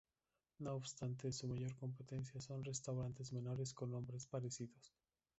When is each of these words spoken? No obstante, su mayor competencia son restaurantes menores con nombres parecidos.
No 0.57 0.73
obstante, 0.73 1.31
su 1.31 1.47
mayor 1.47 1.75
competencia 1.75 2.41
son 2.41 2.63
restaurantes 2.63 3.31
menores 3.33 3.71
con 3.71 3.91
nombres 3.91 4.25
parecidos. 4.25 4.95